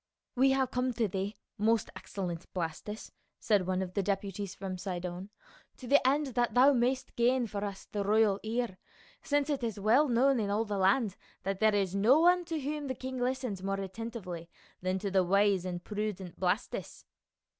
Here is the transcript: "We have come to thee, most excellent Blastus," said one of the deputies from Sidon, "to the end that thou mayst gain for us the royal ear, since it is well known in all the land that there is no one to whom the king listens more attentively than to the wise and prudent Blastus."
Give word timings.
"We 0.35 0.49
have 0.49 0.71
come 0.71 0.93
to 0.93 1.07
thee, 1.07 1.35
most 1.59 1.91
excellent 1.95 2.51
Blastus," 2.55 3.11
said 3.39 3.67
one 3.67 3.83
of 3.83 3.93
the 3.93 4.01
deputies 4.01 4.55
from 4.55 4.79
Sidon, 4.79 5.29
"to 5.77 5.85
the 5.87 6.01
end 6.07 6.33
that 6.33 6.55
thou 6.55 6.73
mayst 6.73 7.15
gain 7.15 7.45
for 7.45 7.63
us 7.63 7.85
the 7.85 8.03
royal 8.03 8.39
ear, 8.41 8.79
since 9.21 9.47
it 9.47 9.61
is 9.63 9.79
well 9.79 10.07
known 10.07 10.39
in 10.39 10.49
all 10.49 10.65
the 10.65 10.79
land 10.79 11.17
that 11.43 11.59
there 11.59 11.75
is 11.75 11.93
no 11.93 12.19
one 12.19 12.45
to 12.45 12.59
whom 12.59 12.87
the 12.87 12.95
king 12.95 13.19
listens 13.19 13.61
more 13.61 13.79
attentively 13.79 14.49
than 14.81 14.97
to 14.97 15.11
the 15.11 15.23
wise 15.23 15.65
and 15.65 15.83
prudent 15.83 16.39
Blastus." 16.39 17.05